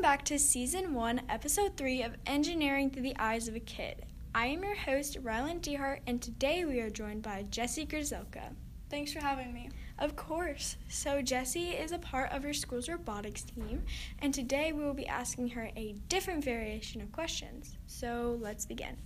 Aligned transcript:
back 0.00 0.24
to 0.24 0.38
Season 0.38 0.94
1, 0.94 1.22
Episode 1.28 1.76
3 1.76 2.04
of 2.04 2.14
Engineering 2.24 2.88
Through 2.88 3.02
the 3.02 3.16
Eyes 3.18 3.48
of 3.48 3.56
a 3.56 3.60
Kid. 3.60 4.06
I 4.32 4.46
am 4.46 4.62
your 4.62 4.76
host, 4.76 5.20
Rylan 5.24 5.60
Dehart, 5.60 5.98
and 6.06 6.22
today 6.22 6.64
we 6.64 6.78
are 6.78 6.88
joined 6.88 7.22
by 7.22 7.44
Jessie 7.50 7.84
Grzelka. 7.84 8.54
Thanks 8.90 9.12
for 9.12 9.18
having 9.18 9.52
me. 9.52 9.70
Of 9.98 10.14
course. 10.14 10.76
So, 10.88 11.20
Jessie 11.20 11.70
is 11.70 11.90
a 11.90 11.98
part 11.98 12.30
of 12.30 12.44
your 12.44 12.52
school's 12.52 12.88
robotics 12.88 13.42
team, 13.42 13.82
and 14.20 14.32
today 14.32 14.72
we 14.72 14.84
will 14.84 14.94
be 14.94 15.08
asking 15.08 15.48
her 15.48 15.68
a 15.76 15.96
different 16.08 16.44
variation 16.44 17.00
of 17.00 17.10
questions. 17.10 17.76
So, 17.88 18.38
let's 18.40 18.66
begin. 18.66 18.96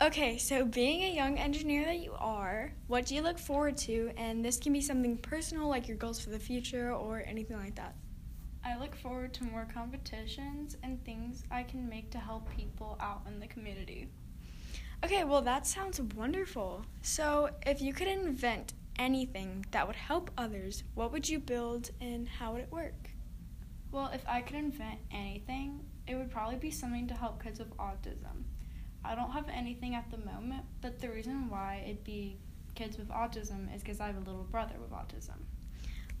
Okay, 0.00 0.38
so 0.38 0.64
being 0.64 1.02
a 1.02 1.14
young 1.14 1.36
engineer 1.36 1.84
that 1.84 2.00
you 2.00 2.14
are, 2.18 2.72
what 2.86 3.04
do 3.04 3.14
you 3.14 3.20
look 3.20 3.38
forward 3.38 3.76
to? 3.76 4.10
And 4.16 4.42
this 4.42 4.56
can 4.56 4.72
be 4.72 4.80
something 4.80 5.18
personal, 5.18 5.68
like 5.68 5.86
your 5.86 5.98
goals 5.98 6.18
for 6.18 6.30
the 6.30 6.38
future 6.38 6.94
or 6.94 7.22
anything 7.26 7.58
like 7.58 7.74
that. 7.74 7.94
I 8.64 8.78
look 8.78 8.94
forward 8.94 9.34
to 9.34 9.44
more 9.44 9.66
competitions 9.72 10.76
and 10.82 11.04
things 11.04 11.44
I 11.50 11.62
can 11.62 11.88
make 11.88 12.10
to 12.12 12.18
help 12.18 12.48
people 12.56 12.96
out 13.00 13.22
in 13.26 13.40
the 13.40 13.46
community. 13.46 14.08
Okay, 15.04 15.24
well, 15.24 15.42
that 15.42 15.66
sounds 15.66 16.00
wonderful. 16.00 16.86
So, 17.02 17.50
if 17.66 17.82
you 17.82 17.92
could 17.92 18.06
invent 18.06 18.74
anything 18.98 19.66
that 19.72 19.86
would 19.86 19.96
help 19.96 20.30
others, 20.38 20.84
what 20.94 21.10
would 21.10 21.28
you 21.28 21.40
build 21.40 21.90
and 22.00 22.28
how 22.28 22.52
would 22.52 22.62
it 22.62 22.72
work? 22.72 23.10
Well, 23.90 24.10
if 24.14 24.22
I 24.28 24.42
could 24.42 24.56
invent 24.56 25.00
anything, 25.10 25.80
it 26.06 26.14
would 26.14 26.30
probably 26.30 26.56
be 26.56 26.70
something 26.70 27.08
to 27.08 27.14
help 27.14 27.42
kids 27.42 27.58
with 27.58 27.76
autism. 27.76 28.44
I 29.04 29.16
don't 29.16 29.32
have 29.32 29.48
anything 29.48 29.96
at 29.96 30.10
the 30.10 30.18
moment, 30.18 30.64
but 30.80 31.00
the 31.00 31.10
reason 31.10 31.50
why 31.50 31.82
it'd 31.84 32.04
be 32.04 32.38
kids 32.76 32.96
with 32.96 33.08
autism 33.08 33.74
is 33.74 33.82
because 33.82 34.00
I 34.00 34.06
have 34.06 34.16
a 34.16 34.20
little 34.20 34.44
brother 34.44 34.74
with 34.80 34.92
autism. 34.92 35.40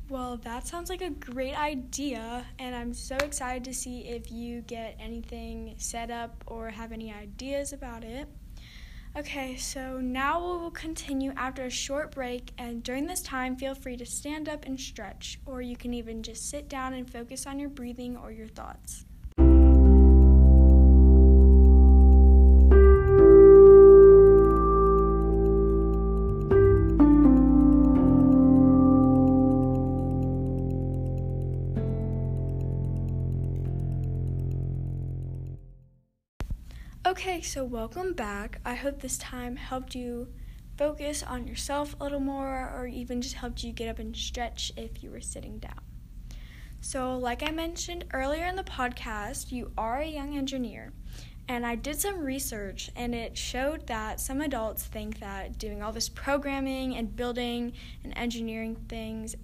Well, 0.08 0.36
that 0.38 0.66
sounds 0.66 0.90
like 0.90 1.00
a 1.00 1.10
great 1.10 1.58
idea, 1.58 2.44
and 2.58 2.74
I'm 2.74 2.92
so 2.92 3.16
excited 3.16 3.64
to 3.64 3.72
see 3.72 4.00
if 4.00 4.30
you 4.30 4.60
get 4.60 4.96
anything 5.00 5.74
set 5.78 6.10
up 6.10 6.44
or 6.46 6.68
have 6.68 6.92
any 6.92 7.10
ideas 7.12 7.72
about 7.72 8.04
it. 8.04 8.28
Okay, 9.16 9.56
so 9.56 10.00
now 10.00 10.40
we 10.40 10.58
will 10.58 10.70
continue 10.70 11.32
after 11.36 11.64
a 11.64 11.70
short 11.70 12.14
break, 12.14 12.52
and 12.58 12.82
during 12.82 13.06
this 13.06 13.22
time, 13.22 13.56
feel 13.56 13.74
free 13.74 13.96
to 13.96 14.06
stand 14.06 14.48
up 14.48 14.66
and 14.66 14.78
stretch, 14.78 15.38
or 15.46 15.62
you 15.62 15.76
can 15.76 15.94
even 15.94 16.22
just 16.22 16.48
sit 16.48 16.68
down 16.68 16.92
and 16.92 17.10
focus 17.10 17.46
on 17.46 17.58
your 17.58 17.70
breathing 17.70 18.16
or 18.16 18.30
your 18.32 18.48
thoughts. 18.48 19.06
Okay, 37.04 37.40
so 37.40 37.64
welcome 37.64 38.12
back. 38.12 38.60
I 38.64 38.76
hope 38.76 39.00
this 39.00 39.18
time 39.18 39.56
helped 39.56 39.96
you 39.96 40.28
focus 40.78 41.24
on 41.24 41.48
yourself 41.48 41.96
a 41.98 42.04
little 42.04 42.20
more 42.20 42.72
or 42.72 42.86
even 42.86 43.20
just 43.20 43.34
helped 43.34 43.64
you 43.64 43.72
get 43.72 43.88
up 43.88 43.98
and 43.98 44.16
stretch 44.16 44.70
if 44.76 45.02
you 45.02 45.10
were 45.10 45.20
sitting 45.20 45.58
down. 45.58 45.80
So, 46.80 47.18
like 47.18 47.42
I 47.42 47.50
mentioned 47.50 48.04
earlier 48.12 48.46
in 48.46 48.54
the 48.54 48.62
podcast, 48.62 49.50
you 49.50 49.72
are 49.76 49.98
a 49.98 50.06
young 50.06 50.38
engineer. 50.38 50.92
And 51.48 51.66
I 51.66 51.74
did 51.74 51.98
some 51.98 52.20
research 52.20 52.88
and 52.94 53.16
it 53.16 53.36
showed 53.36 53.88
that 53.88 54.20
some 54.20 54.40
adults 54.40 54.84
think 54.84 55.18
that 55.18 55.58
doing 55.58 55.82
all 55.82 55.92
this 55.92 56.08
programming 56.08 56.94
and 56.94 57.16
building 57.16 57.72
and 58.04 58.16
engineering 58.16 58.76
things 58.88 59.34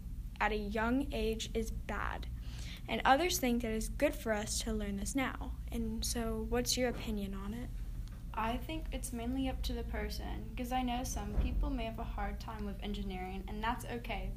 at 0.41 0.53
a 0.53 0.57
young 0.57 1.09
age 1.13 1.51
is 1.55 1.73
bad 1.73 2.29
and 2.89 3.03
others 3.05 3.39
think 3.39 3.63
that 3.63 3.73
it's 3.73 3.89
good 3.89 4.15
for 4.15 4.33
us 4.33 4.61
to 4.61 4.73
learn 4.73 4.97
this 4.97 5.17
now. 5.17 5.58
And 5.73 6.05
so, 6.05 6.47
what's 6.49 6.77
your 6.77 6.89
opinion 6.89 7.35
on 7.35 7.55
it? 7.55 7.69
I 8.35 8.57
think 8.57 8.85
it's 8.93 9.13
mainly 9.13 9.49
up 9.49 9.61
to 9.63 9.73
the 9.73 9.83
person 9.85 10.45
because 10.51 10.71
I 10.73 10.83
know 10.83 11.03
some 11.03 11.35
people 11.43 11.71
may 11.71 11.85
have 11.85 11.99
a 11.99 12.05
hard 12.05 12.39
time 12.39 12.65
with 12.65 12.77
engineering, 12.83 13.43
and 13.49 13.63
that's 13.63 13.85
okay 13.87 14.31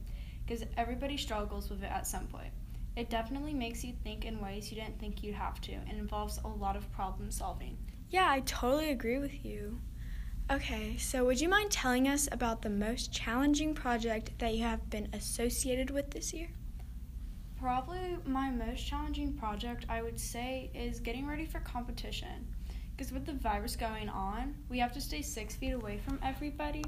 because 0.46 0.66
everybody 0.76 1.18
struggles 1.18 1.70
with 1.70 1.84
it 1.84 1.92
at 1.92 2.08
some 2.08 2.28
point. 2.28 2.52
It 2.96 3.10
definitely 3.10 3.54
makes 3.54 3.84
you 3.84 3.94
think 4.04 4.26
in 4.26 4.42
ways 4.42 4.72
you 4.72 4.82
didn't 4.82 5.00
think 5.00 5.24
you'd 5.24 5.36
have 5.36 5.62
to 5.62 5.74
and 5.74 5.98
involves 5.98 6.40
a 6.44 6.48
lot 6.48 6.76
of 6.76 6.92
problem 6.92 7.32
solving. 7.32 7.78
Yeah, 8.10 8.28
I 8.30 8.42
totally 8.42 8.90
agree 8.90 9.20
with 9.20 9.46
you. 9.46 9.80
Okay, 10.52 10.98
so 10.98 11.24
would 11.24 11.40
you 11.40 11.48
mind 11.48 11.72
telling 11.72 12.10
us 12.10 12.28
about 12.32 12.62
the 12.62 12.70
most 12.70 13.14
challenging 13.14 13.74
project 13.74 14.38
that 14.40 14.54
you 14.54 14.64
have 14.64 14.90
been 14.90 15.08
associated 15.14 15.90
with 15.92 16.12
this 16.12 16.34
year? 16.34 16.50
Probably 17.62 18.18
my 18.26 18.50
most 18.50 18.88
challenging 18.88 19.34
project, 19.34 19.86
I 19.88 20.02
would 20.02 20.20
say, 20.20 20.72
is 20.74 21.00
getting 21.00 21.28
ready 21.28 21.46
for 21.46 21.60
competition. 21.60 22.48
Because 22.90 23.12
with 23.12 23.24
the 23.24 23.34
virus 23.34 23.76
going 23.76 24.10
on, 24.10 24.56
we 24.68 24.80
have 24.80 24.92
to 24.94 25.00
stay 25.00 25.22
six 25.22 25.54
feet 25.54 25.74
away 25.74 26.00
from 26.00 26.18
everybody, 26.24 26.84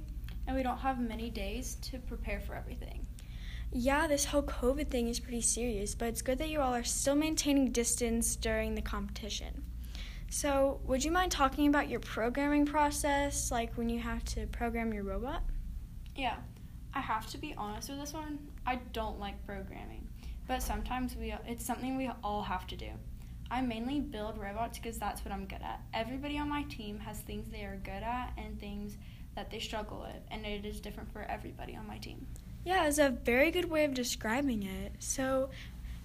and 0.47 0.55
we 0.55 0.63
don't 0.63 0.79
have 0.79 0.99
many 0.99 1.29
days 1.29 1.75
to 1.83 1.99
prepare 1.99 2.39
for 2.39 2.55
everything. 2.55 3.05
Yeah, 3.71 4.07
this 4.07 4.25
whole 4.25 4.41
COVID 4.41 4.87
thing 4.87 5.09
is 5.09 5.19
pretty 5.19 5.41
serious, 5.41 5.93
but 5.93 6.07
it's 6.07 6.23
good 6.23 6.39
that 6.39 6.49
you 6.49 6.59
all 6.59 6.73
are 6.73 6.83
still 6.83 7.15
maintaining 7.15 7.71
distance 7.71 8.35
during 8.35 8.73
the 8.73 8.81
competition. 8.81 9.63
So, 10.31 10.79
would 10.85 11.03
you 11.03 11.11
mind 11.11 11.31
talking 11.31 11.67
about 11.67 11.87
your 11.87 11.99
programming 11.99 12.65
process, 12.65 13.51
like 13.51 13.77
when 13.77 13.89
you 13.89 13.99
have 13.99 14.23
to 14.25 14.47
program 14.47 14.91
your 14.91 15.03
robot? 15.03 15.43
Yeah, 16.15 16.37
I 16.95 17.01
have 17.01 17.27
to 17.27 17.37
be 17.37 17.53
honest 17.59 17.89
with 17.89 17.99
this 17.99 18.13
one. 18.13 18.39
I 18.65 18.79
don't 18.91 19.19
like 19.19 19.45
programming 19.45 20.07
but 20.47 20.61
sometimes 20.61 21.15
we 21.15 21.33
it's 21.47 21.65
something 21.65 21.97
we 21.97 22.09
all 22.23 22.43
have 22.43 22.67
to 22.67 22.75
do. 22.75 22.89
I 23.51 23.61
mainly 23.61 23.99
build 23.99 24.37
robots 24.37 24.79
because 24.79 24.97
that's 24.97 25.23
what 25.23 25.33
I'm 25.33 25.45
good 25.45 25.61
at. 25.61 25.81
Everybody 25.93 26.37
on 26.39 26.49
my 26.49 26.63
team 26.63 26.99
has 26.99 27.19
things 27.19 27.47
they 27.49 27.63
are 27.63 27.79
good 27.83 28.03
at 28.03 28.33
and 28.37 28.59
things 28.59 28.97
that 29.35 29.51
they 29.51 29.59
struggle 29.59 29.99
with, 29.99 30.21
and 30.31 30.45
it 30.45 30.65
is 30.65 30.79
different 30.79 31.11
for 31.11 31.23
everybody 31.23 31.75
on 31.75 31.87
my 31.87 31.97
team. 31.97 32.25
Yeah, 32.65 32.87
it's 32.87 32.97
a 32.97 33.09
very 33.09 33.51
good 33.51 33.69
way 33.69 33.83
of 33.83 33.93
describing 33.93 34.63
it. 34.63 34.93
So 34.99 35.49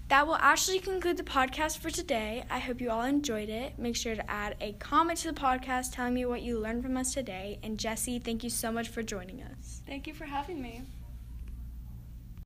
that 0.09 0.27
will 0.27 0.37
actually 0.37 0.78
conclude 0.78 1.19
the 1.19 1.22
podcast 1.22 1.78
for 1.78 1.91
today. 1.91 2.44
I 2.50 2.59
hope 2.59 2.81
you 2.81 2.91
all 2.91 3.03
enjoyed 3.03 3.48
it. 3.48 3.78
Make 3.78 3.94
sure 3.94 4.15
to 4.15 4.31
add 4.31 4.56
a 4.60 4.72
comment 4.72 5.19
to 5.21 5.32
the 5.32 5.41
podcast 5.41 5.93
telling 5.93 6.15
me 6.15 6.25
what 6.25 6.43
you 6.43 6.59
learned 6.59 6.82
from 6.82 6.97
us 6.97 7.12
today. 7.12 7.59
And 7.62 7.78
Jessie, 7.78 8.19
thank 8.19 8.43
you 8.43 8.50
so 8.50 8.72
much 8.72 8.88
for 8.88 9.03
joining 9.03 9.43
us. 9.43 9.82
Thank 9.87 10.06
you 10.06 10.15
for 10.15 10.25
having 10.25 10.60
me. 10.60 10.82